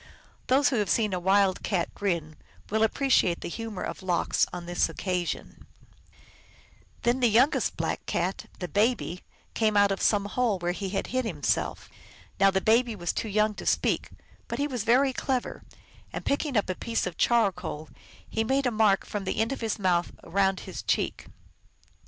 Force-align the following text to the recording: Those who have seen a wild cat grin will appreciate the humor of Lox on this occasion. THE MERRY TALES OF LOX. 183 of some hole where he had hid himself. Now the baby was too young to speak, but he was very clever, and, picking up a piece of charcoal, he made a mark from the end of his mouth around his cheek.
Those 0.47 0.69
who 0.69 0.77
have 0.77 0.89
seen 0.89 1.13
a 1.13 1.19
wild 1.19 1.61
cat 1.61 1.93
grin 1.93 2.35
will 2.71 2.81
appreciate 2.81 3.41
the 3.41 3.49
humor 3.49 3.83
of 3.83 4.01
Lox 4.01 4.47
on 4.51 4.65
this 4.65 4.89
occasion. 4.89 5.67
THE 7.03 7.13
MERRY 7.13 7.31
TALES 7.33 7.35
OF 7.35 7.35
LOX. 7.35 7.35
183 7.77 8.19
of 9.91 10.01
some 10.01 10.25
hole 10.25 10.57
where 10.57 10.71
he 10.71 10.89
had 10.89 11.05
hid 11.05 11.25
himself. 11.25 11.87
Now 12.39 12.49
the 12.49 12.61
baby 12.61 12.95
was 12.95 13.13
too 13.13 13.29
young 13.29 13.53
to 13.53 13.65
speak, 13.67 14.09
but 14.47 14.57
he 14.57 14.65
was 14.65 14.83
very 14.85 15.13
clever, 15.13 15.61
and, 16.11 16.25
picking 16.25 16.57
up 16.57 16.67
a 16.67 16.73
piece 16.73 17.05
of 17.05 17.15
charcoal, 17.15 17.87
he 18.27 18.43
made 18.43 18.65
a 18.65 18.71
mark 18.71 19.05
from 19.05 19.25
the 19.25 19.37
end 19.39 19.51
of 19.51 19.61
his 19.61 19.77
mouth 19.77 20.13
around 20.23 20.61
his 20.61 20.81
cheek. 20.81 21.27